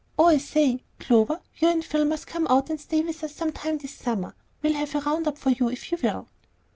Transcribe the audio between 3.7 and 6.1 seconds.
this summer. We'll have a round up for you if you